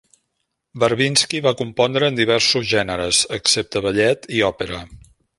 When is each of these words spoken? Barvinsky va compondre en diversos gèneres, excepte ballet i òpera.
Barvinsky 0.83 1.41
va 1.47 1.51
compondre 1.59 2.09
en 2.13 2.17
diversos 2.19 2.65
gèneres, 2.71 3.19
excepte 3.37 3.83
ballet 3.89 4.27
i 4.39 4.41
òpera. 4.49 4.81